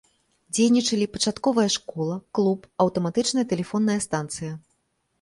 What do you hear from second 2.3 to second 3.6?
клуб, аўтаматычная